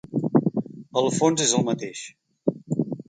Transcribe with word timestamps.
El 1.01 1.09
fons 1.17 1.43
és 1.49 1.53
el 1.59 1.67
mateix. 1.69 2.03